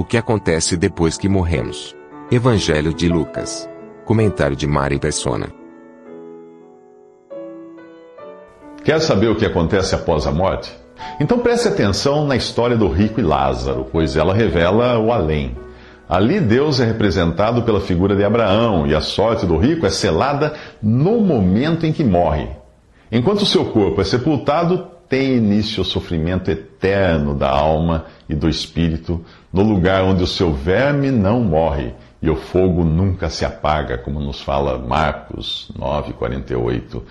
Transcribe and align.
O 0.00 0.04
que 0.10 0.16
acontece 0.16 0.78
depois 0.78 1.18
que 1.18 1.28
morremos? 1.28 1.94
Evangelho 2.32 2.94
de 2.94 3.06
Lucas. 3.06 3.68
Comentário 4.06 4.56
de 4.56 4.66
Mari 4.66 4.98
Persona. 4.98 5.48
Quer 8.82 8.98
saber 9.02 9.28
o 9.28 9.36
que 9.36 9.44
acontece 9.44 9.94
após 9.94 10.26
a 10.26 10.32
morte? 10.32 10.74
Então 11.20 11.40
preste 11.40 11.68
atenção 11.68 12.26
na 12.26 12.34
história 12.34 12.78
do 12.78 12.88
rico 12.88 13.20
e 13.20 13.22
Lázaro, 13.22 13.88
pois 13.92 14.16
ela 14.16 14.32
revela 14.32 14.98
o 14.98 15.12
além. 15.12 15.54
Ali 16.08 16.40
Deus 16.40 16.80
é 16.80 16.86
representado 16.86 17.60
pela 17.64 17.82
figura 17.82 18.16
de 18.16 18.24
Abraão 18.24 18.86
e 18.86 18.94
a 18.94 19.02
sorte 19.02 19.44
do 19.44 19.58
rico 19.58 19.84
é 19.84 19.90
selada 19.90 20.54
no 20.82 21.20
momento 21.20 21.84
em 21.84 21.92
que 21.92 22.02
morre. 22.02 22.48
Enquanto 23.12 23.44
seu 23.44 23.66
corpo 23.66 24.00
é 24.00 24.04
sepultado, 24.04 24.88
tem 25.10 25.36
início 25.36 25.82
o 25.82 25.84
sofrimento 25.84 26.52
eterno 26.52 27.34
da 27.34 27.50
alma 27.50 28.06
e 28.28 28.34
do 28.34 28.48
espírito, 28.48 29.22
no 29.52 29.60
lugar 29.60 30.04
onde 30.04 30.22
o 30.22 30.26
seu 30.26 30.54
verme 30.54 31.10
não 31.10 31.40
morre 31.40 31.92
e 32.22 32.30
o 32.30 32.36
fogo 32.36 32.84
nunca 32.84 33.28
se 33.28 33.44
apaga, 33.44 33.98
como 33.98 34.20
nos 34.20 34.40
fala 34.40 34.78
Marcos 34.78 35.68
9:48. 35.76 37.02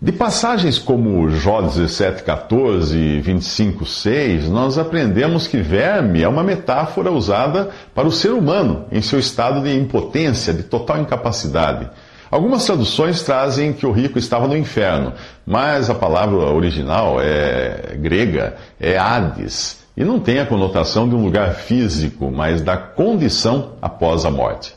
De 0.00 0.12
passagens 0.12 0.78
como 0.78 1.28
Jó 1.28 1.60
17, 1.60 2.22
14 2.22 2.96
e 2.96 3.20
25, 3.20 3.84
6, 3.84 4.48
nós 4.48 4.78
aprendemos 4.78 5.46
que 5.46 5.58
verme 5.58 6.22
é 6.22 6.28
uma 6.28 6.42
metáfora 6.42 7.12
usada 7.12 7.68
para 7.94 8.08
o 8.08 8.12
ser 8.12 8.32
humano 8.32 8.86
em 8.90 9.02
seu 9.02 9.18
estado 9.18 9.62
de 9.62 9.74
impotência, 9.74 10.54
de 10.54 10.62
total 10.62 11.00
incapacidade. 11.00 11.90
Algumas 12.30 12.64
traduções 12.64 13.22
trazem 13.22 13.72
que 13.72 13.86
o 13.86 13.92
rico 13.92 14.18
estava 14.18 14.48
no 14.48 14.56
inferno, 14.56 15.12
mas 15.46 15.88
a 15.88 15.94
palavra 15.94 16.36
original 16.36 17.18
é 17.20 17.96
grega, 17.98 18.56
é 18.80 18.98
Hades, 18.98 19.84
e 19.96 20.04
não 20.04 20.18
tem 20.18 20.40
a 20.40 20.46
conotação 20.46 21.08
de 21.08 21.14
um 21.14 21.22
lugar 21.22 21.54
físico, 21.54 22.30
mas 22.30 22.60
da 22.60 22.76
condição 22.76 23.72
após 23.80 24.24
a 24.24 24.30
morte. 24.30 24.74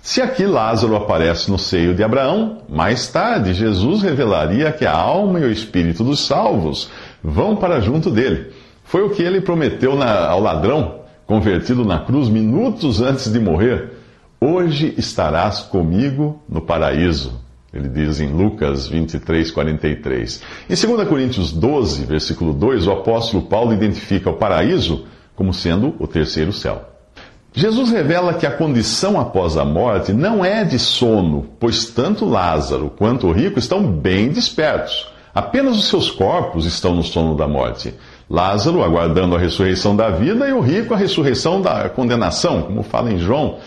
Se 0.00 0.20
aqui 0.20 0.46
Lázaro 0.46 0.96
aparece 0.96 1.50
no 1.50 1.58
seio 1.58 1.94
de 1.94 2.02
Abraão, 2.02 2.58
mais 2.68 3.06
tarde 3.06 3.54
Jesus 3.54 4.02
revelaria 4.02 4.72
que 4.72 4.84
a 4.84 4.92
alma 4.92 5.38
e 5.38 5.44
o 5.44 5.50
espírito 5.50 6.02
dos 6.02 6.26
salvos 6.26 6.90
vão 7.22 7.54
para 7.54 7.80
junto 7.80 8.10
dele. 8.10 8.52
Foi 8.84 9.02
o 9.02 9.10
que 9.10 9.22
ele 9.22 9.40
prometeu 9.40 9.94
na, 9.94 10.26
ao 10.26 10.40
ladrão, 10.40 11.02
convertido 11.24 11.84
na 11.84 12.00
cruz 12.00 12.28
minutos 12.28 13.00
antes 13.00 13.32
de 13.32 13.38
morrer. 13.38 14.01
Hoje 14.44 14.92
estarás 14.98 15.60
comigo 15.60 16.42
no 16.48 16.60
paraíso. 16.60 17.40
Ele 17.72 17.88
diz 17.88 18.18
em 18.18 18.26
Lucas 18.26 18.88
23, 18.88 19.52
43. 19.52 20.42
Em 20.68 20.74
2 20.74 21.08
Coríntios 21.08 21.52
12, 21.52 22.04
versículo 22.06 22.52
2, 22.52 22.88
o 22.88 22.90
apóstolo 22.90 23.44
Paulo 23.44 23.72
identifica 23.72 24.28
o 24.28 24.34
paraíso 24.34 25.04
como 25.36 25.54
sendo 25.54 25.94
o 26.00 26.08
terceiro 26.08 26.52
céu. 26.52 26.82
Jesus 27.52 27.92
revela 27.92 28.34
que 28.34 28.44
a 28.44 28.50
condição 28.50 29.20
após 29.20 29.56
a 29.56 29.64
morte 29.64 30.12
não 30.12 30.44
é 30.44 30.64
de 30.64 30.76
sono, 30.76 31.46
pois 31.60 31.86
tanto 31.86 32.24
Lázaro 32.24 32.90
quanto 32.98 33.28
o 33.28 33.32
rico 33.32 33.60
estão 33.60 33.86
bem 33.86 34.30
despertos. 34.30 35.06
Apenas 35.32 35.76
os 35.76 35.86
seus 35.86 36.10
corpos 36.10 36.66
estão 36.66 36.96
no 36.96 37.04
sono 37.04 37.36
da 37.36 37.46
morte. 37.46 37.94
Lázaro 38.28 38.82
aguardando 38.82 39.36
a 39.36 39.38
ressurreição 39.38 39.94
da 39.94 40.10
vida 40.10 40.48
e 40.48 40.52
o 40.52 40.60
rico 40.60 40.94
a 40.94 40.96
ressurreição 40.96 41.62
da 41.62 41.88
condenação, 41.88 42.62
como 42.62 42.82
fala 42.82 43.12
em 43.12 43.18
João, 43.18 43.58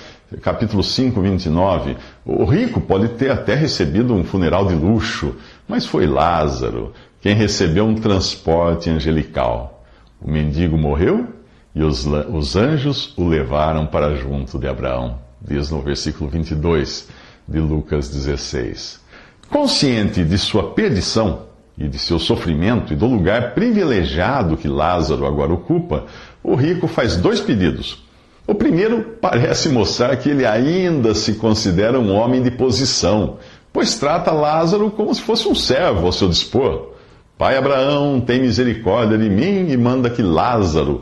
capítulo 0.42 0.84
5, 0.84 1.22
29. 1.22 1.98
O 2.26 2.46
rico 2.46 2.82
pode 2.82 3.10
ter 3.10 3.32
até 3.32 3.56
recebido 3.56 4.14
um 4.14 4.24
funeral 4.24 4.68
de 4.68 4.74
luxo, 4.74 5.36
mas 5.68 5.86
foi 5.86 6.08
Lázaro 6.08 6.94
quem 7.22 7.36
recebeu 7.36 7.86
um 7.86 7.96
transporte 7.96 8.90
angelical. 8.90 9.84
O 10.22 10.30
mendigo 10.30 10.78
morreu 10.78 11.28
e 11.74 11.84
os, 11.84 12.06
os 12.06 12.56
anjos 12.56 13.14
o 13.18 13.28
levaram 13.28 13.86
para 13.86 14.16
junto 14.16 14.58
de 14.58 14.68
Abraão, 14.68 15.20
diz 15.42 15.70
no 15.70 15.82
versículo 15.82 16.30
22 16.30 17.10
de 17.48 17.60
Lucas 17.60 18.10
16. 18.10 19.02
Consciente 19.50 20.24
de 20.24 20.38
sua 20.38 20.72
perdição 20.72 21.48
e 21.78 21.88
de 21.88 22.00
seu 22.00 22.18
sofrimento 22.18 22.94
e 22.94 22.96
do 22.96 23.06
lugar 23.06 23.54
privilegiado 23.54 24.56
que 24.56 24.68
Lázaro 24.68 25.26
agora 25.26 25.54
ocupa, 25.54 26.06
o 26.44 26.56
rico 26.56 26.88
faz 26.88 27.18
dois 27.18 27.42
pedidos. 27.42 28.05
O 28.48 28.54
primeiro 28.54 29.18
parece 29.20 29.70
mostrar 29.70 30.16
que 30.18 30.30
ele 30.30 30.46
ainda 30.46 31.16
se 31.16 31.34
considera 31.34 32.00
um 32.00 32.14
homem 32.14 32.44
de 32.44 32.52
posição, 32.52 33.38
pois 33.74 33.98
trata 33.98 34.32
Lázaro 34.32 34.92
como 34.92 35.14
se 35.14 35.22
fosse 35.22 35.48
um 35.48 35.56
servo 35.56 36.06
ao 36.06 36.12
seu 36.12 36.30
dispor. 36.30 36.94
Pai 37.38 37.58
Abraão, 37.58 38.22
tem 38.22 38.42
misericórdia 38.42 39.18
de 39.18 39.30
mim 39.30 39.70
e 39.70 39.76
manda 39.76 40.10
que 40.10 40.22
Lázaro 40.22 41.02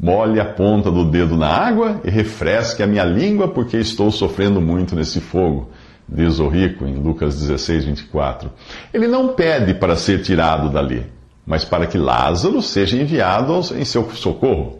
Molhe 0.00 0.38
a 0.38 0.44
ponta 0.44 0.92
do 0.92 1.04
dedo 1.04 1.36
na 1.36 1.48
água 1.48 2.00
e 2.04 2.10
refresque 2.10 2.84
a 2.84 2.86
minha 2.86 3.02
língua, 3.02 3.48
porque 3.48 3.76
estou 3.78 4.12
sofrendo 4.12 4.60
muito 4.60 4.94
nesse 4.94 5.20
fogo, 5.20 5.70
diz 6.08 6.38
o 6.38 6.46
rico 6.46 6.86
em 6.86 6.94
Lucas 6.94 7.40
16, 7.40 7.84
24. 7.84 8.48
Ele 8.94 9.08
não 9.08 9.34
pede 9.34 9.74
para 9.74 9.96
ser 9.96 10.22
tirado 10.22 10.70
dali, 10.70 11.04
mas 11.44 11.64
para 11.64 11.84
que 11.84 11.98
Lázaro 11.98 12.62
seja 12.62 12.96
enviado 12.96 13.58
em 13.76 13.84
seu 13.84 14.08
socorro. 14.12 14.78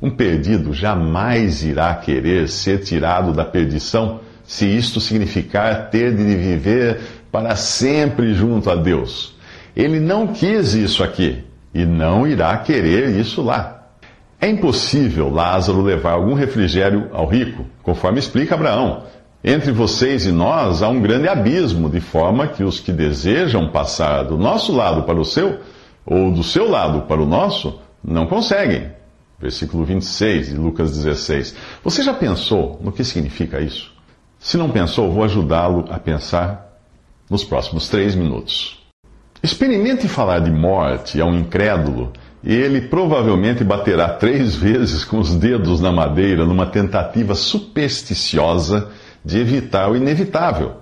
Um 0.00 0.10
perdido 0.10 0.72
jamais 0.72 1.64
irá 1.64 1.94
querer 1.94 2.48
ser 2.48 2.78
tirado 2.78 3.32
da 3.32 3.44
perdição 3.44 4.20
se 4.44 4.64
isto 4.64 5.00
significar 5.00 5.90
ter 5.90 6.14
de 6.14 6.24
viver 6.36 7.00
para 7.30 7.56
sempre 7.56 8.32
junto 8.32 8.70
a 8.70 8.76
Deus. 8.76 9.36
Ele 9.76 10.00
não 10.00 10.28
quis 10.28 10.74
isso 10.74 11.02
aqui 11.02 11.44
e 11.74 11.84
não 11.84 12.26
irá 12.26 12.56
querer 12.58 13.10
isso 13.10 13.42
lá. 13.42 13.88
É 14.40 14.48
impossível 14.48 15.28
Lázaro 15.28 15.82
levar 15.82 16.12
algum 16.12 16.34
refrigério 16.34 17.08
ao 17.12 17.26
rico, 17.26 17.66
conforme 17.82 18.20
explica 18.20 18.54
Abraão. 18.54 19.02
Entre 19.42 19.72
vocês 19.72 20.26
e 20.26 20.32
nós 20.32 20.82
há 20.82 20.88
um 20.88 21.00
grande 21.00 21.28
abismo, 21.28 21.90
de 21.90 22.00
forma 22.00 22.46
que 22.46 22.62
os 22.62 22.80
que 22.80 22.92
desejam 22.92 23.68
passar 23.68 24.24
do 24.24 24.38
nosso 24.38 24.72
lado 24.72 25.02
para 25.02 25.18
o 25.18 25.24
seu, 25.24 25.58
ou 26.06 26.30
do 26.30 26.42
seu 26.42 26.70
lado 26.70 27.02
para 27.02 27.20
o 27.20 27.26
nosso, 27.26 27.80
não 28.02 28.26
conseguem. 28.26 28.97
Versículo 29.40 29.84
26 29.84 30.48
de 30.48 30.54
Lucas 30.56 30.96
16. 30.96 31.54
Você 31.84 32.02
já 32.02 32.12
pensou 32.12 32.80
no 32.82 32.92
que 32.92 33.04
significa 33.04 33.60
isso? 33.60 33.92
Se 34.38 34.56
não 34.56 34.70
pensou, 34.70 35.12
vou 35.12 35.24
ajudá-lo 35.24 35.84
a 35.90 35.98
pensar 35.98 36.78
nos 37.30 37.44
próximos 37.44 37.88
três 37.88 38.14
minutos. 38.14 38.78
Experimente 39.42 40.08
falar 40.08 40.40
de 40.40 40.50
morte 40.50 41.20
a 41.20 41.24
um 41.24 41.38
incrédulo 41.38 42.12
ele 42.44 42.82
provavelmente 42.82 43.64
baterá 43.64 44.08
três 44.08 44.54
vezes 44.54 45.04
com 45.04 45.18
os 45.18 45.34
dedos 45.34 45.80
na 45.80 45.90
madeira 45.90 46.44
numa 46.44 46.66
tentativa 46.66 47.34
supersticiosa 47.34 48.90
de 49.24 49.40
evitar 49.40 49.90
o 49.90 49.96
inevitável. 49.96 50.76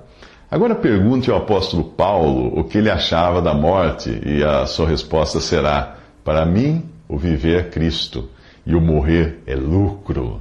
Agora 0.51 0.75
pergunte 0.75 1.31
ao 1.31 1.39
apóstolo 1.39 1.85
Paulo 1.85 2.59
o 2.59 2.65
que 2.65 2.79
ele 2.79 2.91
achava 2.91 3.43
da 3.43 3.55
morte, 3.55 4.21
e 4.25 4.45
a 4.45 4.67
sua 4.67 4.87
resposta 4.87 5.41
será: 5.41 5.97
Para 6.23 6.45
mim, 6.45 6.85
o 7.09 7.17
viver 7.17 7.61
é 7.61 7.65
Cristo, 7.65 8.29
e 8.67 8.75
o 8.75 8.81
morrer 8.81 9.43
é 9.47 9.55
lucro. 9.55 10.41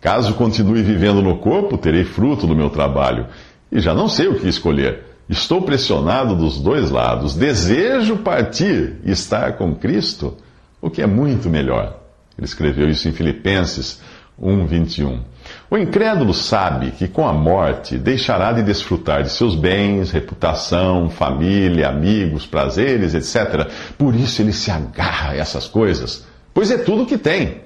Caso 0.00 0.34
continue 0.34 0.82
vivendo 0.82 1.20
no 1.20 1.38
corpo, 1.38 1.76
terei 1.76 2.04
fruto 2.04 2.46
do 2.46 2.56
meu 2.56 2.70
trabalho, 2.70 3.26
e 3.70 3.80
já 3.80 3.92
não 3.92 4.08
sei 4.08 4.28
o 4.28 4.38
que 4.38 4.48
escolher. 4.48 5.04
Estou 5.28 5.60
pressionado 5.60 6.34
dos 6.34 6.58
dois 6.58 6.90
lados. 6.90 7.34
Desejo 7.34 8.16
partir 8.16 8.96
e 9.04 9.10
estar 9.10 9.58
com 9.58 9.74
Cristo 9.74 10.36
o 10.80 10.88
que 10.88 11.02
é 11.02 11.06
muito 11.06 11.50
melhor. 11.50 11.98
Ele 12.36 12.46
escreveu 12.46 12.88
isso 12.88 13.08
em 13.08 13.12
Filipenses 13.12 14.00
1:21. 14.40 15.20
O 15.68 15.76
incrédulo 15.76 16.32
sabe 16.32 16.92
que 16.92 17.08
com 17.08 17.26
a 17.26 17.32
morte 17.32 17.98
deixará 17.98 18.52
de 18.52 18.62
desfrutar 18.62 19.22
de 19.22 19.30
seus 19.30 19.54
bens, 19.54 20.10
reputação, 20.10 21.10
família, 21.10 21.88
amigos, 21.88 22.46
prazeres, 22.46 23.14
etc. 23.14 23.68
Por 23.98 24.14
isso 24.14 24.40
ele 24.40 24.52
se 24.52 24.70
agarra 24.70 25.32
a 25.32 25.36
essas 25.36 25.66
coisas, 25.66 26.24
pois 26.58 26.72
é 26.72 26.76
tudo 26.76 27.04
o 27.04 27.06
que 27.06 27.16
tem. 27.16 27.60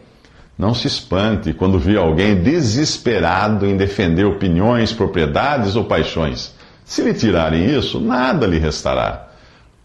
Não 0.58 0.74
se 0.74 0.86
espante 0.86 1.54
quando 1.54 1.78
vê 1.78 1.96
alguém 1.96 2.34
desesperado 2.42 3.64
em 3.64 3.74
defender 3.74 4.26
opiniões, 4.26 4.92
propriedades 4.92 5.76
ou 5.76 5.84
paixões. 5.84 6.54
Se 6.84 7.00
lhe 7.00 7.14
tirarem 7.14 7.74
isso, 7.74 7.98
nada 7.98 8.46
lhe 8.46 8.58
restará. 8.58 9.30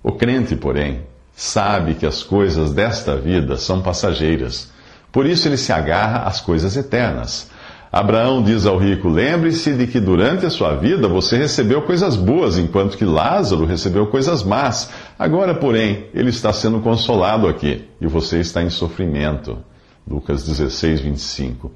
O 0.03 0.11
crente, 0.11 0.57
porém, 0.57 1.03
sabe 1.33 1.93
que 1.93 2.05
as 2.05 2.21
coisas 2.21 2.73
desta 2.73 3.15
vida 3.15 3.55
são 3.55 3.81
passageiras. 3.81 4.73
Por 5.09 5.25
isso 5.25 5.47
ele 5.47 5.55
se 5.55 5.71
agarra 5.71 6.23
às 6.23 6.41
coisas 6.41 6.75
eternas. 6.75 7.49
Abraão 7.91 8.43
diz 8.43 8.65
ao 8.65 8.77
rico: 8.77 9.07
Lembre-se 9.07 9.73
de 9.73 9.87
que 9.87 9.99
durante 9.99 10.45
a 10.45 10.49
sua 10.49 10.75
vida 10.75 11.07
você 11.07 11.37
recebeu 11.37 11.81
coisas 11.83 12.15
boas, 12.15 12.57
enquanto 12.57 12.97
que 12.97 13.05
Lázaro 13.05 13.65
recebeu 13.65 14.07
coisas 14.07 14.43
más. 14.43 14.89
Agora, 15.17 15.55
porém, 15.55 16.05
ele 16.13 16.29
está 16.29 16.51
sendo 16.51 16.79
consolado 16.79 17.47
aqui 17.47 17.85
e 17.99 18.07
você 18.07 18.39
está 18.39 18.61
em 18.61 18.69
sofrimento. 18.69 19.57
Lucas 20.07 20.45
16, 20.45 21.01
25. 21.01 21.71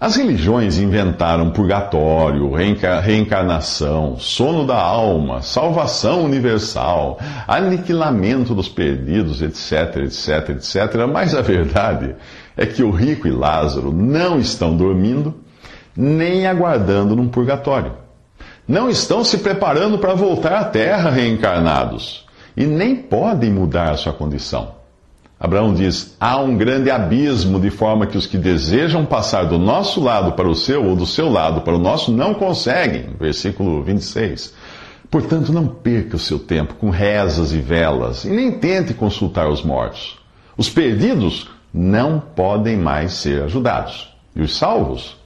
As 0.00 0.14
religiões 0.14 0.78
inventaram 0.78 1.50
purgatório, 1.50 2.52
reencarnação, 2.52 4.16
sono 4.16 4.64
da 4.64 4.80
alma, 4.80 5.42
salvação 5.42 6.22
universal, 6.24 7.18
aniquilamento 7.48 8.54
dos 8.54 8.68
perdidos, 8.68 9.42
etc, 9.42 10.04
etc, 10.04 10.50
etc. 10.50 11.04
Mas 11.12 11.34
a 11.34 11.40
verdade 11.40 12.14
é 12.58 12.66
que 12.66 12.82
o 12.82 12.90
rico 12.90 13.28
e 13.28 13.30
Lázaro 13.30 13.92
não 13.92 14.38
estão 14.38 14.76
dormindo, 14.76 15.32
nem 15.96 16.44
aguardando 16.44 17.14
num 17.14 17.28
purgatório. 17.28 17.92
Não 18.66 18.90
estão 18.90 19.22
se 19.22 19.38
preparando 19.38 19.96
para 19.98 20.12
voltar 20.12 20.54
à 20.54 20.64
terra 20.64 21.08
reencarnados 21.08 22.26
e 22.56 22.66
nem 22.66 22.96
podem 22.96 23.50
mudar 23.50 23.92
a 23.92 23.96
sua 23.96 24.12
condição. 24.12 24.76
Abraão 25.38 25.72
diz: 25.72 26.16
há 26.18 26.36
um 26.38 26.56
grande 26.56 26.90
abismo, 26.90 27.60
de 27.60 27.70
forma 27.70 28.08
que 28.08 28.18
os 28.18 28.26
que 28.26 28.36
desejam 28.36 29.06
passar 29.06 29.44
do 29.44 29.56
nosso 29.56 30.00
lado 30.00 30.32
para 30.32 30.48
o 30.48 30.54
seu, 30.54 30.84
ou 30.84 30.96
do 30.96 31.06
seu 31.06 31.30
lado 31.30 31.60
para 31.60 31.76
o 31.76 31.78
nosso, 31.78 32.10
não 32.10 32.34
conseguem. 32.34 33.10
Versículo 33.18 33.84
26. 33.84 34.52
Portanto, 35.08 35.52
não 35.52 35.66
perca 35.66 36.16
o 36.16 36.18
seu 36.18 36.40
tempo 36.40 36.74
com 36.74 36.90
rezas 36.90 37.52
e 37.52 37.58
velas, 37.58 38.24
e 38.24 38.30
nem 38.30 38.50
tente 38.50 38.92
consultar 38.92 39.48
os 39.48 39.62
mortos. 39.62 40.18
Os 40.56 40.68
perdidos 40.68 41.48
não 41.72 42.20
podem 42.20 42.76
mais 42.76 43.12
ser 43.12 43.42
ajudados. 43.42 44.12
E 44.34 44.42
os 44.42 44.56
salvos? 44.56 45.16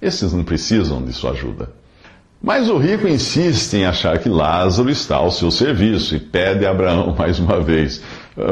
Esses 0.00 0.32
não 0.32 0.44
precisam 0.44 1.02
de 1.02 1.12
sua 1.12 1.30
ajuda. 1.30 1.70
Mas 2.42 2.68
o 2.68 2.76
rico 2.76 3.08
insiste 3.08 3.74
em 3.74 3.86
achar 3.86 4.18
que 4.18 4.28
Lázaro 4.28 4.90
está 4.90 5.16
ao 5.16 5.30
seu 5.30 5.50
serviço 5.50 6.14
e 6.14 6.20
pede 6.20 6.66
a 6.66 6.70
Abraão 6.70 7.14
mais 7.18 7.38
uma 7.38 7.60
vez: 7.60 8.02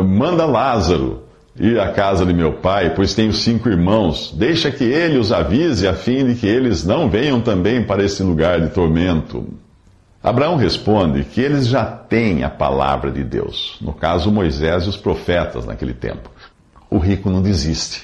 manda 0.04 0.46
Lázaro 0.46 1.22
ir 1.58 1.78
à 1.78 1.92
casa 1.92 2.26
de 2.26 2.32
meu 2.32 2.54
pai, 2.54 2.94
pois 2.94 3.14
tenho 3.14 3.32
cinco 3.32 3.68
irmãos. 3.68 4.34
Deixa 4.36 4.70
que 4.70 4.84
ele 4.84 5.18
os 5.18 5.30
avise, 5.30 5.86
a 5.86 5.94
fim 5.94 6.24
de 6.26 6.34
que 6.34 6.46
eles 6.46 6.84
não 6.84 7.08
venham 7.08 7.40
também 7.40 7.84
para 7.84 8.02
esse 8.02 8.22
lugar 8.22 8.60
de 8.60 8.68
tormento. 8.70 9.46
Abraão 10.22 10.56
responde 10.56 11.22
que 11.22 11.40
eles 11.40 11.66
já 11.66 11.84
têm 11.84 12.42
a 12.44 12.48
palavra 12.48 13.10
de 13.10 13.22
Deus, 13.22 13.76
no 13.80 13.92
caso 13.92 14.32
Moisés 14.32 14.84
e 14.84 14.88
os 14.88 14.96
profetas 14.96 15.66
naquele 15.66 15.92
tempo. 15.92 16.30
O 16.90 16.98
rico 16.98 17.30
não 17.30 17.42
desiste. 17.42 18.02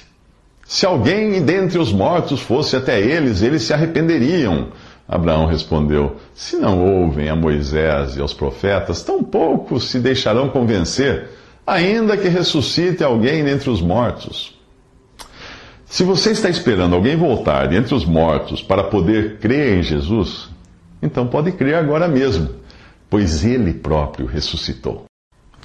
Se 0.65 0.85
alguém 0.85 1.41
dentre 1.43 1.77
os 1.77 1.91
mortos 1.91 2.39
fosse 2.39 2.75
até 2.75 2.99
eles, 2.99 3.41
eles 3.41 3.63
se 3.63 3.73
arrependeriam. 3.73 4.69
Abraão 5.07 5.45
respondeu: 5.45 6.15
Se 6.33 6.55
não 6.55 6.79
ouvem 6.79 7.27
a 7.27 7.35
Moisés 7.35 8.15
e 8.15 8.21
aos 8.21 8.33
profetas, 8.33 9.03
tampouco 9.03 9.79
se 9.79 9.99
deixarão 9.99 10.47
convencer, 10.47 11.29
ainda 11.67 12.15
que 12.15 12.29
ressuscite 12.29 13.03
alguém 13.03 13.43
dentre 13.43 13.69
os 13.69 13.81
mortos. 13.81 14.57
Se 15.85 16.05
você 16.05 16.31
está 16.31 16.49
esperando 16.49 16.95
alguém 16.95 17.17
voltar 17.17 17.67
dentre 17.67 17.93
os 17.93 18.05
mortos 18.05 18.61
para 18.61 18.85
poder 18.85 19.39
crer 19.39 19.77
em 19.77 19.83
Jesus, 19.83 20.49
então 21.01 21.27
pode 21.27 21.51
crer 21.51 21.75
agora 21.75 22.07
mesmo, 22.07 22.47
pois 23.09 23.43
ele 23.43 23.73
próprio 23.73 24.25
ressuscitou. 24.25 25.10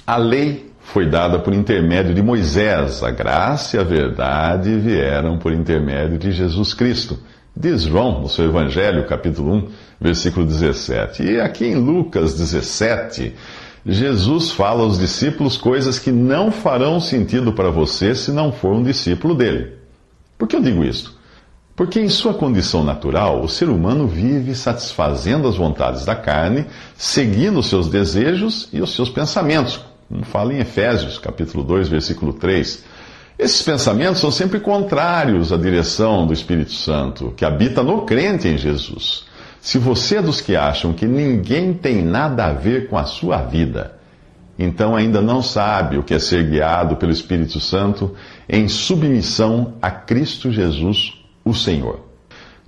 A 0.07 0.15
lei 0.15 0.71
foi 0.79 1.05
dada 1.05 1.37
por 1.37 1.53
intermédio 1.53 2.13
de 2.13 2.23
Moisés, 2.23 3.03
a 3.03 3.11
graça 3.11 3.75
e 3.75 3.79
a 3.81 3.83
verdade 3.83 4.73
vieram 4.79 5.37
por 5.37 5.51
intermédio 5.51 6.17
de 6.17 6.31
Jesus 6.31 6.73
Cristo. 6.73 7.19
Diz 7.53 7.81
João 7.81 8.21
no 8.21 8.29
seu 8.29 8.45
Evangelho, 8.45 9.05
capítulo 9.05 9.55
1, 9.55 9.67
versículo 9.99 10.45
17. 10.45 11.23
E 11.23 11.41
aqui 11.41 11.65
em 11.65 11.75
Lucas 11.75 12.35
17, 12.35 13.35
Jesus 13.85 14.49
fala 14.49 14.83
aos 14.83 14.97
discípulos 14.97 15.57
coisas 15.57 15.99
que 15.99 16.09
não 16.09 16.53
farão 16.53 17.01
sentido 17.01 17.51
para 17.51 17.69
você 17.69 18.15
se 18.15 18.31
não 18.31 18.53
for 18.53 18.73
um 18.73 18.83
discípulo 18.83 19.35
dele. 19.35 19.73
Por 20.37 20.47
que 20.47 20.55
eu 20.55 20.61
digo 20.61 20.85
isso? 20.85 21.17
Porque 21.75 21.99
em 21.99 22.09
sua 22.09 22.33
condição 22.33 22.83
natural, 22.83 23.43
o 23.43 23.47
ser 23.47 23.69
humano 23.69 24.07
vive 24.07 24.55
satisfazendo 24.55 25.49
as 25.49 25.57
vontades 25.57 26.05
da 26.05 26.15
carne, 26.15 26.65
seguindo 26.95 27.59
os 27.59 27.67
seus 27.67 27.87
desejos 27.87 28.67
e 28.73 28.81
os 28.81 28.95
seus 28.95 29.09
pensamentos, 29.09 29.79
fala 30.23 30.53
em 30.53 30.59
Efésios, 30.59 31.17
capítulo 31.17 31.63
2, 31.63 31.89
versículo 31.89 32.33
3. 32.33 32.83
Esses 33.37 33.61
pensamentos 33.61 34.19
são 34.19 34.31
sempre 34.31 34.59
contrários 34.59 35.53
à 35.53 35.57
direção 35.57 36.25
do 36.25 36.33
Espírito 36.33 36.71
Santo, 36.71 37.33
que 37.35 37.45
habita 37.45 37.83
no 37.83 38.01
crente 38.01 38.47
em 38.47 38.57
Jesus. 38.57 39.25
Se 39.61 39.77
você 39.77 40.17
é 40.17 40.21
dos 40.21 40.41
que 40.41 40.55
acham 40.55 40.93
que 40.93 41.05
ninguém 41.05 41.73
tem 41.73 42.01
nada 42.01 42.45
a 42.45 42.53
ver 42.53 42.87
com 42.87 42.97
a 42.97 43.03
sua 43.03 43.37
vida, 43.37 43.95
então 44.57 44.95
ainda 44.95 45.21
não 45.21 45.41
sabe 45.41 45.97
o 45.97 46.03
que 46.03 46.13
é 46.13 46.19
ser 46.19 46.45
guiado 46.49 46.95
pelo 46.95 47.11
Espírito 47.11 47.59
Santo 47.59 48.15
em 48.49 48.67
submissão 48.67 49.75
a 49.81 49.91
Cristo 49.91 50.51
Jesus, 50.51 51.13
o 51.45 51.53
Senhor. 51.53 51.99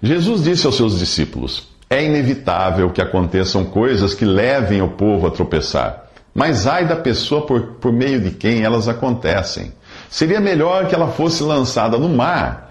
Jesus 0.02 0.44
disse 0.44 0.66
aos 0.66 0.76
seus 0.76 1.00
discípulos: 1.00 1.70
É 1.90 2.04
inevitável 2.04 2.92
que 2.92 3.02
aconteçam 3.02 3.66
coisas 3.66 4.14
que 4.14 4.26
levem 4.26 4.82
o 4.82 4.90
povo 4.90 5.26
a 5.26 5.32
tropeçar, 5.32 6.09
mas 6.34 6.68
ai 6.68 6.88
da 6.88 6.96
pessoa 6.96 7.46
por, 7.46 7.62
por 7.74 7.92
meio 7.92 8.20
de 8.20 8.32
quem 8.32 8.64
elas 8.64 8.88
acontecem. 8.88 9.74
Seria 10.10 10.40
melhor 10.40 10.88
que 10.88 10.96
ela 10.96 11.10
fosse 11.10 11.44
lançada 11.44 11.98
no 11.98 12.10
mar 12.10 12.70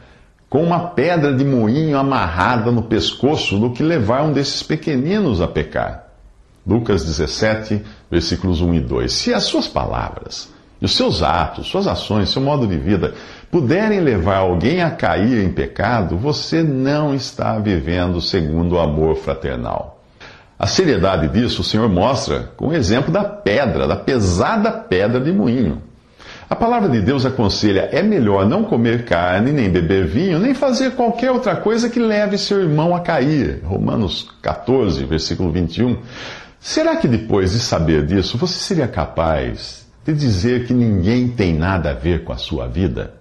com 0.48 0.62
uma 0.62 0.88
pedra 0.90 1.34
de 1.34 1.44
moinho 1.44 1.98
amarrada 1.98 2.72
no 2.72 2.82
pescoço 2.82 3.58
do 3.58 3.70
que 3.70 3.82
levar 3.82 4.22
um 4.22 4.32
desses 4.32 4.62
pequeninos 4.62 5.40
a 5.40 5.46
pecar. 5.46 6.08
Lucas 6.66 7.04
17, 7.04 7.82
versículos 8.10 8.60
1 8.60 8.74
e 8.74 8.80
2. 8.80 9.12
Se 9.12 9.34
as 9.34 9.44
suas 9.44 9.68
palavras, 9.68 10.52
os 10.80 10.96
seus 10.96 11.22
atos, 11.22 11.66
suas 11.68 11.86
ações, 11.86 12.30
seu 12.30 12.40
modo 12.40 12.66
de 12.66 12.76
vida 12.76 13.14
puderem 13.50 14.00
levar 14.00 14.38
alguém 14.38 14.82
a 14.82 14.90
cair 14.90 15.44
em 15.44 15.52
pecado, 15.52 16.16
você 16.16 16.62
não 16.62 17.14
está 17.14 17.58
vivendo 17.58 18.20
segundo 18.20 18.74
o 18.74 18.78
amor 18.78 19.16
fraternal. 19.16 19.97
A 20.58 20.66
seriedade 20.66 21.28
disso 21.28 21.60
o 21.60 21.64
Senhor 21.64 21.88
mostra 21.88 22.50
com 22.56 22.68
o 22.68 22.74
exemplo 22.74 23.12
da 23.12 23.22
pedra, 23.22 23.86
da 23.86 23.94
pesada 23.94 24.72
pedra 24.72 25.20
de 25.20 25.30
moinho. 25.30 25.80
A 26.50 26.56
palavra 26.56 26.88
de 26.88 27.00
Deus 27.00 27.24
aconselha: 27.24 27.88
é 27.92 28.02
melhor 28.02 28.44
não 28.44 28.64
comer 28.64 29.04
carne, 29.04 29.52
nem 29.52 29.70
beber 29.70 30.06
vinho, 30.06 30.40
nem 30.40 30.54
fazer 30.54 30.92
qualquer 30.92 31.30
outra 31.30 31.54
coisa 31.54 31.88
que 31.88 32.00
leve 32.00 32.36
seu 32.36 32.60
irmão 32.60 32.96
a 32.96 33.00
cair. 33.00 33.60
Romanos 33.62 34.34
14, 34.42 35.04
versículo 35.04 35.52
21. 35.52 35.98
Será 36.58 36.96
que 36.96 37.06
depois 37.06 37.52
de 37.52 37.60
saber 37.60 38.04
disso, 38.04 38.36
você 38.36 38.58
seria 38.58 38.88
capaz 38.88 39.86
de 40.04 40.12
dizer 40.12 40.66
que 40.66 40.74
ninguém 40.74 41.28
tem 41.28 41.54
nada 41.54 41.90
a 41.90 41.94
ver 41.94 42.24
com 42.24 42.32
a 42.32 42.36
sua 42.36 42.66
vida? 42.66 43.14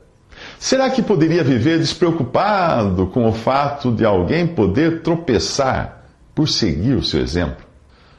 Será 0.57 0.89
que 0.89 1.03
poderia 1.03 1.43
viver 1.43 1.77
despreocupado 1.77 3.07
com 3.07 3.27
o 3.27 3.33
fato 3.33 3.91
de 3.91 4.03
alguém 4.03 4.47
poder 4.47 5.01
tropeçar 5.01 5.96
por 6.37 6.47
seguir 6.47 6.93
o 6.93 7.03
seu 7.03 7.19
exemplo? 7.19 7.65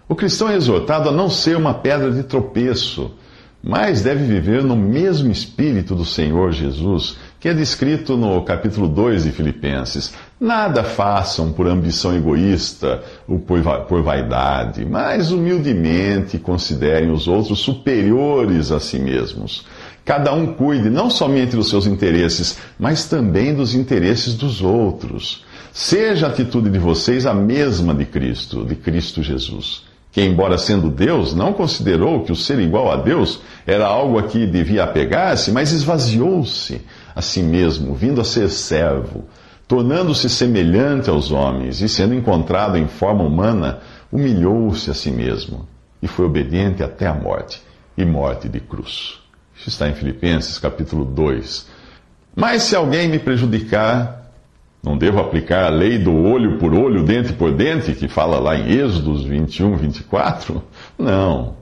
O 0.08 0.16
cristão 0.16 0.50
é 0.50 0.56
exortado 0.56 1.08
a 1.08 1.12
não 1.12 1.30
ser 1.30 1.56
uma 1.56 1.72
pedra 1.72 2.10
de 2.10 2.24
tropeço 2.24 3.14
mas 3.62 4.02
deve 4.02 4.24
viver 4.24 4.62
no 4.62 4.76
mesmo 4.76 5.32
espírito 5.32 5.94
do 5.94 6.04
Senhor 6.04 6.52
Jesus, 6.52 7.16
que 7.40 7.48
é 7.48 7.54
descrito 7.54 8.16
no 8.16 8.42
capítulo 8.42 8.86
2 8.88 9.24
de 9.24 9.32
Filipenses. 9.32 10.14
Nada 10.40 10.84
façam 10.84 11.52
por 11.52 11.66
ambição 11.66 12.16
egoísta 12.16 13.02
ou 13.26 13.40
por 13.40 14.02
vaidade, 14.02 14.84
mas 14.84 15.32
humildemente 15.32 16.38
considerem 16.38 17.10
os 17.10 17.26
outros 17.26 17.58
superiores 17.58 18.70
a 18.70 18.78
si 18.78 18.98
mesmos. 18.98 19.66
Cada 20.04 20.32
um 20.32 20.54
cuide 20.54 20.88
não 20.88 21.10
somente 21.10 21.56
dos 21.56 21.68
seus 21.68 21.86
interesses, 21.86 22.58
mas 22.78 23.06
também 23.06 23.54
dos 23.54 23.74
interesses 23.74 24.34
dos 24.34 24.62
outros. 24.62 25.44
Seja 25.80 26.26
a 26.26 26.30
atitude 26.30 26.70
de 26.70 26.78
vocês 26.80 27.24
a 27.24 27.32
mesma 27.32 27.94
de 27.94 28.04
Cristo, 28.04 28.64
de 28.64 28.74
Cristo 28.74 29.22
Jesus 29.22 29.86
que, 30.10 30.24
embora 30.24 30.58
sendo 30.58 30.90
Deus, 30.90 31.32
não 31.32 31.52
considerou 31.52 32.24
que 32.24 32.32
o 32.32 32.34
ser 32.34 32.58
igual 32.58 32.90
a 32.90 32.96
Deus 32.96 33.40
era 33.64 33.86
algo 33.86 34.18
a 34.18 34.24
que 34.24 34.48
devia 34.48 34.82
apegar-se, 34.82 35.52
mas 35.52 35.70
esvaziou-se 35.70 36.82
a 37.14 37.22
si 37.22 37.40
mesmo, 37.40 37.94
vindo 37.94 38.20
a 38.20 38.24
ser 38.24 38.48
servo, 38.48 39.26
tornando-se 39.68 40.28
semelhante 40.28 41.08
aos 41.08 41.30
homens 41.30 41.80
e, 41.80 41.88
sendo 41.88 42.14
encontrado 42.14 42.76
em 42.76 42.88
forma 42.88 43.22
humana, 43.22 43.78
humilhou-se 44.10 44.90
a 44.90 44.94
si 44.94 45.12
mesmo 45.12 45.68
e 46.02 46.08
foi 46.08 46.26
obediente 46.26 46.82
até 46.82 47.06
a 47.06 47.14
morte 47.14 47.62
e 47.96 48.04
morte 48.04 48.48
de 48.48 48.58
cruz. 48.58 49.20
Isso 49.56 49.68
está 49.68 49.88
em 49.88 49.94
Filipenses 49.94 50.58
capítulo 50.58 51.04
2. 51.04 51.68
Mas 52.34 52.64
se 52.64 52.74
alguém 52.74 53.06
me 53.06 53.20
prejudicar, 53.20 54.17
não 54.82 54.96
devo 54.96 55.20
aplicar 55.20 55.64
a 55.64 55.68
lei 55.68 55.98
do 55.98 56.14
olho 56.14 56.58
por 56.58 56.72
olho, 56.72 57.02
dente 57.02 57.32
por 57.32 57.52
dente, 57.52 57.92
que 57.92 58.08
fala 58.08 58.38
lá 58.38 58.56
em 58.56 58.70
Êxodos 58.70 59.24
21, 59.24 59.76
24? 59.76 60.62
Não. 60.98 61.56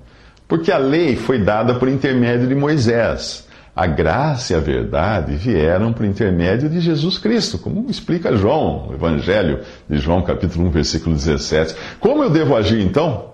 Porque 0.47 0.71
a 0.71 0.79
lei 0.79 1.17
foi 1.17 1.39
dada 1.39 1.75
por 1.75 1.89
intermédio 1.89 2.47
de 2.47 2.55
Moisés. 2.55 3.47
A 3.75 3.87
graça 3.87 4.53
e 4.53 4.57
a 4.57 4.61
verdade 4.61 5.35
vieram 5.37 5.93
por 5.93 6.07
intermédio 6.07 6.69
de 6.69 6.81
Jesus 6.81 7.19
Cristo, 7.19 7.59
como 7.59 7.91
explica 7.91 8.35
João, 8.35 8.89
o 8.89 8.95
Evangelho 8.95 9.61
de 9.89 9.99
João, 9.99 10.23
capítulo 10.23 10.67
1, 10.69 10.71
versículo 10.71 11.15
17. 11.15 11.75
Como 12.01 12.23
eu 12.23 12.31
devo 12.31 12.57
agir 12.57 12.81
então? 12.81 13.33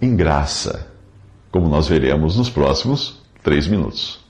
Em 0.00 0.14
graça, 0.14 0.86
como 1.50 1.68
nós 1.68 1.88
veremos 1.88 2.36
nos 2.36 2.48
próximos 2.48 3.20
três 3.42 3.66
minutos. 3.66 4.20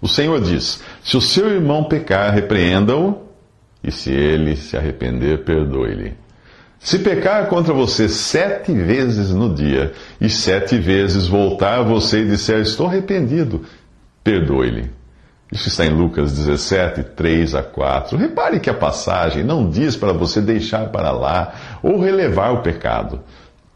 O 0.00 0.06
Senhor 0.06 0.40
diz: 0.40 0.82
Se 1.02 1.16
o 1.16 1.20
seu 1.20 1.48
irmão 1.50 1.84
pecar, 1.84 2.32
repreenda-o, 2.32 3.21
e 3.82 3.90
se 3.90 4.10
ele 4.10 4.56
se 4.56 4.76
arrepender, 4.76 5.44
perdoe-lhe. 5.44 6.14
Se 6.78 6.98
pecar 6.98 7.46
contra 7.46 7.72
você 7.72 8.08
sete 8.08 8.72
vezes 8.72 9.30
no 9.30 9.54
dia, 9.54 9.92
e 10.20 10.28
sete 10.28 10.78
vezes 10.78 11.26
voltar 11.26 11.78
a 11.78 11.82
você 11.82 12.22
e 12.22 12.28
disser, 12.28 12.60
estou 12.60 12.88
arrependido, 12.88 13.62
perdoe-lhe. 14.24 14.90
Isso 15.52 15.68
está 15.68 15.84
em 15.84 15.90
Lucas 15.90 16.32
17, 16.32 17.02
3 17.14 17.54
a 17.54 17.62
4. 17.62 18.16
Repare 18.16 18.58
que 18.58 18.70
a 18.70 18.74
passagem 18.74 19.44
não 19.44 19.68
diz 19.68 19.94
para 19.94 20.12
você 20.12 20.40
deixar 20.40 20.88
para 20.88 21.12
lá 21.12 21.52
ou 21.82 22.00
relevar 22.00 22.52
o 22.52 22.62
pecado. 22.62 23.20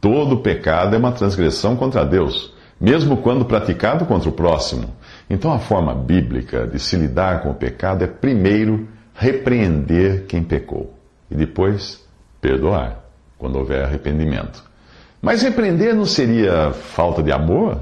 Todo 0.01 0.39
pecado 0.39 0.97
é 0.97 0.99
uma 0.99 1.13
transgressão 1.13 1.77
contra 1.77 2.05
Deus, 2.05 2.55
mesmo 2.81 3.19
quando 3.19 3.45
praticado 3.45 4.07
contra 4.07 4.29
o 4.29 4.33
próximo. 4.33 4.97
Então 5.29 5.53
a 5.53 5.59
forma 5.59 5.95
bíblica 5.95 6.67
de 6.67 6.79
se 6.79 6.97
lidar 6.97 7.43
com 7.43 7.51
o 7.51 7.55
pecado 7.55 8.03
é 8.03 8.07
primeiro 8.07 8.89
repreender 9.17 10.27
quem 10.27 10.43
pecou 10.43 10.95
e 11.31 11.35
depois 11.35 12.05
perdoar, 12.41 13.05
quando 13.39 13.57
houver 13.57 13.85
arrependimento. 13.85 14.63
Mas 15.21 15.43
repreender 15.43 15.95
não 15.95 16.05
seria 16.05 16.73
falta 16.73 17.23
de 17.23 17.33
amor? 17.33 17.81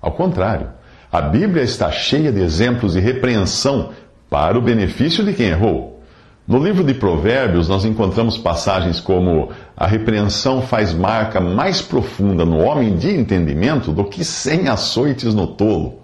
Ao 0.00 0.12
contrário, 0.12 0.68
a 1.12 1.20
Bíblia 1.20 1.62
está 1.62 1.90
cheia 1.90 2.32
de 2.32 2.40
exemplos 2.40 2.94
de 2.94 3.00
repreensão 3.00 3.90
para 4.28 4.58
o 4.58 4.62
benefício 4.62 5.24
de 5.24 5.32
quem 5.32 5.48
errou. 5.48 6.02
No 6.46 6.58
livro 6.58 6.84
de 6.84 6.92
Provérbios, 6.92 7.68
nós 7.68 7.84
encontramos 7.84 8.36
passagens 8.36 9.00
como: 9.00 9.50
a 9.76 9.86
repreensão 9.86 10.60
faz 10.60 10.92
marca 10.92 11.40
mais 11.40 11.80
profunda 11.80 12.44
no 12.44 12.58
homem 12.58 12.96
de 12.96 13.14
entendimento 13.14 13.92
do 13.92 14.04
que 14.04 14.24
cem 14.24 14.68
açoites 14.68 15.32
no 15.34 15.46
tolo. 15.46 16.00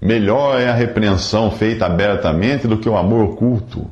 Melhor 0.00 0.60
é 0.60 0.68
a 0.68 0.74
repreensão 0.74 1.50
feita 1.50 1.86
abertamente 1.86 2.68
do 2.68 2.78
que 2.78 2.88
o 2.88 2.96
amor 2.96 3.30
oculto. 3.30 3.90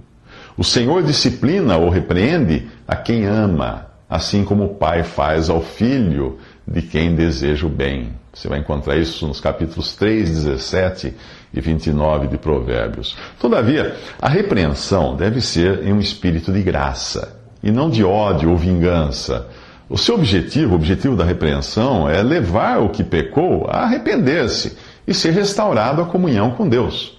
O 0.59 0.65
Senhor 0.65 1.05
disciplina 1.05 1.77
ou 1.77 1.89
repreende 1.89 2.67
a 2.87 2.97
quem 2.97 3.25
ama, 3.25 3.87
assim 4.11 4.45
como 4.45 4.65
o 4.65 4.75
pai 4.75 5.05
faz 5.05 5.49
ao 5.49 5.63
filho 5.63 6.37
de 6.67 6.83
quem 6.83 7.15
deseja 7.15 7.65
o 7.65 7.71
bem. 7.71 8.11
Você 8.35 8.49
vai 8.49 8.59
encontrar 8.59 8.97
isso 8.97 9.25
nos 9.25 9.41
capítulos 9.41 9.95
3, 9.95 10.29
17 10.29 11.15
e 11.55 11.61
29 11.61 12.27
de 12.27 12.39
Provérbios. 12.39 13.17
Todavia, 13.39 13.95
a 14.21 14.29
repreensão 14.29 15.15
deve 15.15 15.41
ser 15.41 15.85
em 15.85 15.93
um 15.93 16.01
espírito 16.01 16.53
de 16.53 16.61
graça 16.61 17.39
e 17.63 17.71
não 17.71 17.89
de 17.89 18.03
ódio 18.03 18.51
ou 18.51 18.57
vingança. 18.57 19.47
O 19.89 19.97
seu 19.97 20.17
objetivo, 20.17 20.73
o 20.73 20.75
objetivo 20.75 21.15
da 21.15 21.25
repreensão, 21.25 22.11
é 22.11 22.21
levar 22.21 22.83
o 22.83 22.89
que 22.89 23.05
pecou 23.05 23.69
a 23.71 23.85
arrepender-se 23.85 24.77
e 25.07 25.15
ser 25.15 25.31
restaurado 25.31 26.03
à 26.03 26.05
comunhão 26.05 26.51
com 26.51 26.69
Deus. 26.69 27.18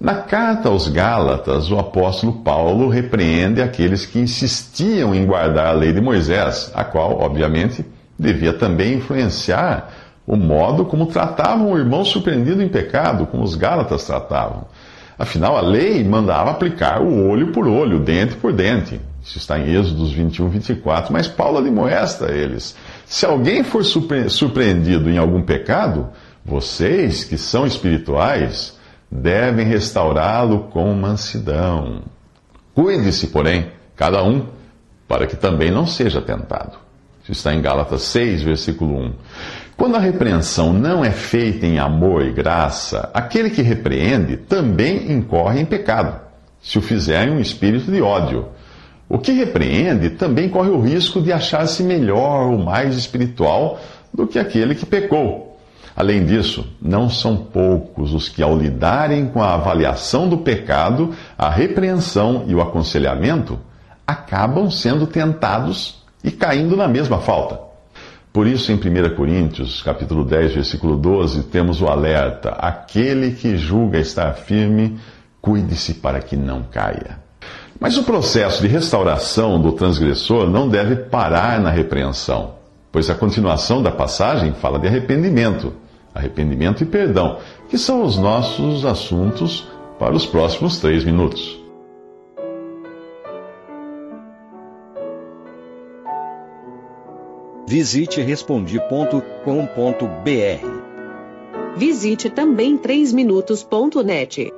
Na 0.00 0.14
carta 0.14 0.68
aos 0.68 0.86
Gálatas, 0.86 1.72
o 1.72 1.78
apóstolo 1.78 2.34
Paulo 2.34 2.88
repreende 2.88 3.60
aqueles 3.60 4.06
que 4.06 4.20
insistiam 4.20 5.12
em 5.12 5.26
guardar 5.26 5.66
a 5.66 5.72
lei 5.72 5.92
de 5.92 6.00
Moisés, 6.00 6.70
a 6.72 6.84
qual, 6.84 7.18
obviamente, 7.20 7.84
devia 8.16 8.52
também 8.52 8.94
influenciar 8.94 9.90
o 10.24 10.36
modo 10.36 10.84
como 10.84 11.06
tratavam 11.06 11.72
o 11.72 11.76
irmão 11.76 12.04
surpreendido 12.04 12.62
em 12.62 12.68
pecado, 12.68 13.26
como 13.26 13.42
os 13.42 13.56
Gálatas 13.56 14.04
tratavam. 14.04 14.66
Afinal, 15.18 15.56
a 15.56 15.60
lei 15.60 16.04
mandava 16.04 16.52
aplicar 16.52 17.02
o 17.02 17.28
olho 17.28 17.48
por 17.50 17.66
olho, 17.66 17.98
dente 17.98 18.36
por 18.36 18.52
dente. 18.52 19.00
Isso 19.20 19.38
está 19.38 19.58
em 19.58 19.74
Êxodos 19.74 20.12
21, 20.12 20.48
24. 20.48 21.12
Mas 21.12 21.26
Paulo 21.26 21.58
admoesta 21.58 22.30
eles: 22.30 22.76
se 23.04 23.26
alguém 23.26 23.64
for 23.64 23.82
surpreendido 23.84 25.10
em 25.10 25.18
algum 25.18 25.42
pecado, 25.42 26.08
vocês 26.44 27.24
que 27.24 27.36
são 27.36 27.66
espirituais, 27.66 28.77
devem 29.10 29.66
restaurá-lo 29.66 30.68
com 30.70 30.92
mansidão. 30.94 32.02
Cuide-se, 32.74 33.28
porém, 33.28 33.72
cada 33.96 34.22
um, 34.22 34.46
para 35.06 35.26
que 35.26 35.36
também 35.36 35.70
não 35.70 35.86
seja 35.86 36.20
tentado. 36.20 36.78
Isso 37.22 37.32
está 37.32 37.52
em 37.52 37.60
Gálatas 37.60 38.02
6, 38.02 38.42
versículo 38.42 38.98
1. 38.98 39.12
Quando 39.76 39.96
a 39.96 40.00
repreensão 40.00 40.72
não 40.72 41.04
é 41.04 41.10
feita 41.10 41.66
em 41.66 41.78
amor 41.78 42.24
e 42.24 42.32
graça, 42.32 43.10
aquele 43.14 43.50
que 43.50 43.62
repreende 43.62 44.36
também 44.36 45.12
incorre 45.12 45.60
em 45.60 45.64
pecado, 45.64 46.20
se 46.60 46.78
o 46.78 46.82
fizer 46.82 47.28
em 47.28 47.32
um 47.32 47.40
espírito 47.40 47.90
de 47.90 48.00
ódio. 48.02 48.48
O 49.08 49.18
que 49.18 49.32
repreende 49.32 50.10
também 50.10 50.48
corre 50.48 50.68
o 50.68 50.80
risco 50.80 51.20
de 51.20 51.32
achar-se 51.32 51.82
melhor 51.82 52.50
ou 52.50 52.58
mais 52.58 52.96
espiritual 52.96 53.80
do 54.12 54.26
que 54.26 54.38
aquele 54.38 54.74
que 54.74 54.84
pecou 54.84 55.47
Além 55.98 56.24
disso, 56.24 56.64
não 56.80 57.10
são 57.10 57.36
poucos 57.36 58.14
os 58.14 58.28
que, 58.28 58.40
ao 58.40 58.56
lidarem 58.56 59.26
com 59.26 59.42
a 59.42 59.54
avaliação 59.54 60.28
do 60.28 60.38
pecado, 60.38 61.12
a 61.36 61.50
repreensão 61.50 62.44
e 62.46 62.54
o 62.54 62.60
aconselhamento, 62.60 63.58
acabam 64.06 64.70
sendo 64.70 65.08
tentados 65.08 66.00
e 66.22 66.30
caindo 66.30 66.76
na 66.76 66.86
mesma 66.86 67.18
falta. 67.18 67.58
Por 68.32 68.46
isso, 68.46 68.70
em 68.70 68.76
1 68.76 69.16
Coríntios, 69.16 69.82
capítulo 69.82 70.24
10, 70.24 70.54
versículo 70.54 70.96
12, 70.96 71.42
temos 71.48 71.82
o 71.82 71.88
alerta: 71.88 72.50
aquele 72.50 73.32
que 73.32 73.56
julga 73.56 73.98
estar 73.98 74.34
firme, 74.34 75.00
cuide-se 75.42 75.94
para 75.94 76.20
que 76.20 76.36
não 76.36 76.62
caia. 76.62 77.18
Mas 77.80 77.96
o 77.98 78.04
processo 78.04 78.62
de 78.62 78.68
restauração 78.68 79.60
do 79.60 79.72
transgressor 79.72 80.48
não 80.48 80.68
deve 80.68 80.94
parar 80.94 81.58
na 81.60 81.70
repreensão, 81.70 82.54
pois 82.92 83.10
a 83.10 83.16
continuação 83.16 83.82
da 83.82 83.90
passagem 83.90 84.52
fala 84.52 84.78
de 84.78 84.86
arrependimento 84.86 85.87
arrependimento 86.18 86.82
e 86.82 86.86
perdão, 86.86 87.38
que 87.68 87.78
são 87.78 88.02
os 88.02 88.18
nossos 88.18 88.84
assuntos 88.84 89.68
para 89.98 90.14
os 90.14 90.26
próximos 90.26 90.78
três 90.80 91.04
minutos. 91.04 91.58
Visite 97.66 98.20
respondi.com.br. 98.22 99.18
Visite 101.76 102.30
também 102.30 102.78
3minutos.net. 102.78 104.57